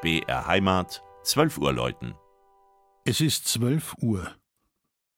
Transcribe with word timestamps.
BR 0.00 0.46
Heimat, 0.46 1.02
12 1.24 1.58
Uhr 1.58 1.72
läuten. 1.72 2.14
Es 3.04 3.20
ist 3.20 3.48
12 3.48 3.96
Uhr. 4.00 4.30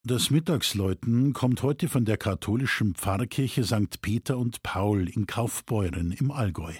Das 0.04 0.31
Mittagsläuten 0.31 1.35
kommt 1.35 1.63
heute 1.63 1.87
von 1.91 2.06
der 2.06 2.17
katholischen 2.17 2.95
Pfarrkirche 2.95 3.63
St. 3.63 4.01
Peter 4.01 4.38
und 4.38 4.63
Paul 4.63 5.06
in 5.06 5.27
Kaufbeuren 5.27 6.13
im 6.13 6.31
Allgäu. 6.31 6.72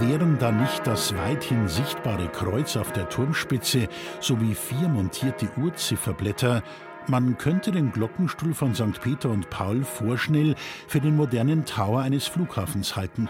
Wären 0.00 0.38
da 0.38 0.50
nicht 0.50 0.86
das 0.86 1.14
weithin 1.14 1.68
sichtbare 1.68 2.28
Kreuz 2.28 2.74
auf 2.76 2.90
der 2.92 3.08
Turmspitze 3.10 3.86
sowie 4.20 4.54
vier 4.54 4.88
montierte 4.88 5.46
Urzifferblätter, 5.58 6.62
man 7.06 7.36
könnte 7.36 7.70
den 7.70 7.92
Glockenstuhl 7.92 8.54
von 8.54 8.74
St. 8.74 8.98
Peter 9.02 9.28
und 9.28 9.50
Paul 9.50 9.84
vorschnell 9.84 10.54
für 10.88 11.00
den 11.00 11.16
modernen 11.16 11.66
Tower 11.66 12.00
eines 12.00 12.26
Flughafens 12.26 12.96
halten. 12.96 13.28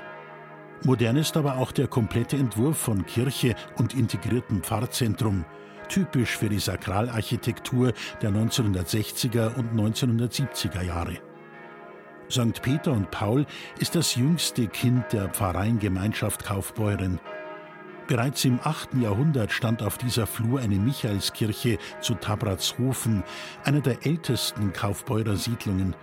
Modern 0.85 1.17
ist 1.17 1.37
aber 1.37 1.57
auch 1.57 1.73
der 1.73 1.89
komplette 1.89 2.37
Entwurf 2.37 2.79
von 2.79 3.05
Kirche 3.05 3.57
und 3.77 3.95
integriertem 3.95 4.63
Pfarrzentrum, 4.63 5.45
typisch 5.89 6.37
für 6.37 6.49
die 6.49 6.61
Sakralarchitektur 6.61 7.93
der 8.23 8.31
1960er 8.31 9.57
und 9.57 9.75
1970er 9.75 10.83
Jahre. 10.83 11.30
St. 12.31 12.63
Peter 12.63 12.93
und 12.93 13.11
Paul 13.11 13.45
ist 13.79 13.97
das 13.97 14.15
jüngste 14.15 14.69
Kind 14.69 15.13
der 15.13 15.29
Pfarreiengemeinschaft 15.29 16.45
Kaufbeuren. 16.45 17.21
Bereits 18.07 18.45
im 18.45 18.59
8. 18.63 18.95
Jahrhundert 19.01 19.53
stand 19.53 19.83
auf 19.83 19.99
dieser 19.99 20.27
Flur 20.27 20.61
eine 20.61 20.77
Michaelskirche 20.77 21.79
zu 22.01 22.15
Tabratzhofen, 22.15 23.23
einer 23.65 23.81
der 23.81 24.05
ältesten 24.05 24.73
Kaufbeurer 24.73 25.37
Siedlungen. 25.37 25.95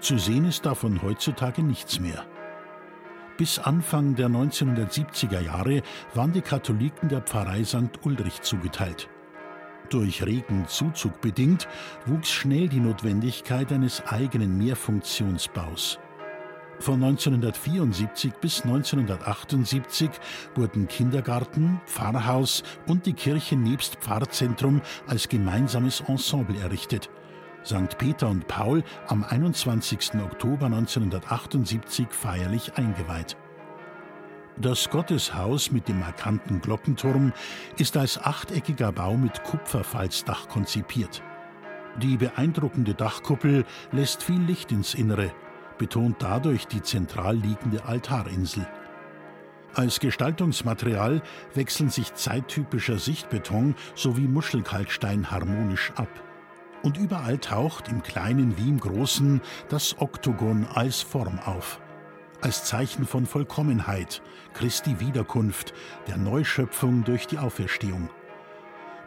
Zu 0.00 0.18
sehen 0.18 0.44
ist 0.44 0.66
davon 0.66 1.02
heutzutage 1.02 1.62
nichts 1.62 2.00
mehr. 2.00 2.24
Bis 3.36 3.58
Anfang 3.58 4.14
der 4.14 4.28
1970er 4.28 5.40
Jahre 5.40 5.82
waren 6.14 6.32
die 6.32 6.42
Katholiken 6.42 7.08
der 7.08 7.22
Pfarrei 7.22 7.64
St. 7.64 8.04
Ulrich 8.04 8.42
zugeteilt. 8.42 9.08
Durch 9.92 10.24
regen 10.24 10.66
Zuzug 10.68 11.20
bedingt, 11.20 11.68
wuchs 12.06 12.30
schnell 12.30 12.66
die 12.66 12.80
Notwendigkeit 12.80 13.70
eines 13.70 14.02
eigenen 14.06 14.56
Mehrfunktionsbaus. 14.56 15.98
Von 16.78 16.94
1974 17.04 18.32
bis 18.40 18.62
1978 18.62 20.08
wurden 20.54 20.88
Kindergarten, 20.88 21.78
Pfarrhaus 21.84 22.62
und 22.86 23.04
die 23.04 23.12
Kirche 23.12 23.54
nebst 23.54 23.96
Pfarrzentrum 23.96 24.80
als 25.06 25.28
gemeinsames 25.28 26.00
Ensemble 26.00 26.58
errichtet. 26.58 27.10
St. 27.62 27.98
Peter 27.98 28.30
und 28.30 28.48
Paul 28.48 28.82
am 29.08 29.24
21. 29.24 30.14
Oktober 30.24 30.66
1978 30.66 32.06
feierlich 32.12 32.78
eingeweiht. 32.78 33.36
Das 34.58 34.90
Gotteshaus 34.90 35.72
mit 35.72 35.88
dem 35.88 36.00
markanten 36.00 36.60
Glockenturm 36.60 37.32
ist 37.78 37.96
als 37.96 38.18
achteckiger 38.18 38.92
Bau 38.92 39.16
mit 39.16 39.42
Kupferfalzdach 39.44 40.48
konzipiert. 40.48 41.22
Die 41.96 42.18
beeindruckende 42.18 42.94
Dachkuppel 42.94 43.64
lässt 43.92 44.22
viel 44.22 44.40
Licht 44.40 44.70
ins 44.70 44.94
Innere, 44.94 45.32
betont 45.78 46.16
dadurch 46.20 46.66
die 46.66 46.82
zentral 46.82 47.36
liegende 47.36 47.86
Altarinsel. 47.86 48.66
Als 49.74 50.00
Gestaltungsmaterial 50.00 51.22
wechseln 51.54 51.88
sich 51.88 52.12
zeittypischer 52.12 52.98
Sichtbeton 52.98 53.74
sowie 53.94 54.28
Muschelkalkstein 54.28 55.30
harmonisch 55.30 55.92
ab. 55.96 56.10
Und 56.82 56.98
überall 56.98 57.38
taucht 57.38 57.88
im 57.88 58.02
Kleinen 58.02 58.58
wie 58.58 58.68
im 58.68 58.80
Großen 58.80 59.40
das 59.70 59.98
Oktogon 59.98 60.66
als 60.74 61.00
Form 61.00 61.38
auf 61.38 61.80
als 62.42 62.64
Zeichen 62.64 63.06
von 63.06 63.24
Vollkommenheit, 63.24 64.20
Christi 64.52 65.00
Wiederkunft, 65.00 65.72
der 66.08 66.16
Neuschöpfung 66.16 67.04
durch 67.04 67.26
die 67.26 67.38
Auferstehung. 67.38 68.10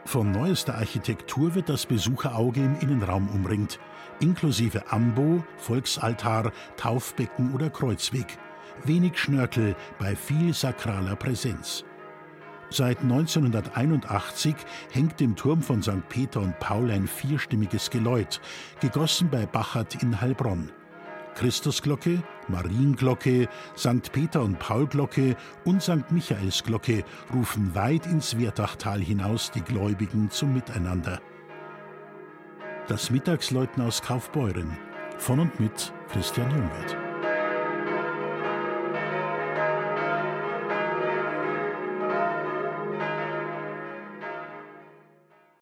Von 0.06 0.31
neuester 0.31 0.75
Architektur 0.75 1.56
wird 1.56 1.68
das 1.68 1.85
Besucherauge 1.85 2.62
im 2.62 2.79
Innenraum 2.79 3.28
umringt, 3.29 3.79
inklusive 4.19 4.91
Ambo, 4.91 5.44
Volksaltar, 5.57 6.51
Taufbecken 6.78 7.53
oder 7.53 7.69
Kreuzweg. 7.69 8.38
Wenig 8.84 9.18
Schnörkel 9.18 9.75
bei 10.00 10.16
viel 10.16 10.53
sakraler 10.53 11.16
Präsenz. 11.16 11.84
Seit 12.69 13.00
1981 13.02 14.56
hängt 14.91 15.22
im 15.22 15.35
Turm 15.35 15.62
von 15.62 15.81
St. 15.81 16.07
Peter 16.09 16.41
und 16.41 16.59
Paul 16.59 16.91
ein 16.91 17.07
vierstimmiges 17.07 17.90
Geläut, 17.90 18.41
gegossen 18.81 19.29
bei 19.29 19.46
Bachert 19.46 20.02
in 20.02 20.19
Heilbronn. 20.19 20.72
Christusglocke, 21.35 22.23
Marienglocke, 22.47 23.47
St. 23.78 24.12
Peter- 24.12 24.41
und 24.41 24.57
Paulglocke 24.57 25.35
und 25.63 25.81
St. 25.81 26.12
Michaelsglocke 26.12 27.03
rufen 27.34 27.75
weit 27.75 28.06
ins 28.07 28.40
Wertachtal 28.40 29.00
hinaus 29.00 29.51
die 29.51 29.62
Gläubigen 29.62 30.31
zum 30.31 30.53
Miteinander. 30.53 31.22
Das 32.88 33.09
Mittagsläuten 33.09 33.84
aus 33.84 34.01
Kaufbeuren 34.01 34.78
von 35.18 35.40
und 35.40 35.59
mit 35.59 35.94
Christian 36.09 36.50
Jungwirth. 36.51 37.05